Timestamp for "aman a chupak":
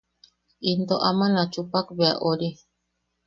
1.09-1.87